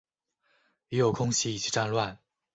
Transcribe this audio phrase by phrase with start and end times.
[0.89, 2.17] 也有空袭以及战乱